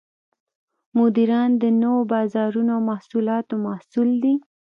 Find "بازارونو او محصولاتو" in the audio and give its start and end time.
2.13-3.53